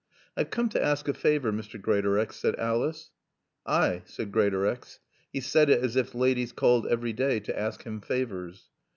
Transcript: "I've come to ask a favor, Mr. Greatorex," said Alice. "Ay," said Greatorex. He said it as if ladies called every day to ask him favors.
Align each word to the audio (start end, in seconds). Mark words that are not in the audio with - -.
"I've 0.35 0.49
come 0.49 0.67
to 0.69 0.81
ask 0.83 1.07
a 1.07 1.13
favor, 1.13 1.51
Mr. 1.51 1.79
Greatorex," 1.79 2.35
said 2.35 2.55
Alice. 2.55 3.11
"Ay," 3.67 4.01
said 4.05 4.31
Greatorex. 4.31 4.99
He 5.31 5.41
said 5.41 5.69
it 5.69 5.79
as 5.83 5.95
if 5.95 6.15
ladies 6.15 6.51
called 6.53 6.87
every 6.87 7.13
day 7.13 7.39
to 7.41 7.55
ask 7.59 7.83
him 7.83 8.01
favors. 8.01 8.71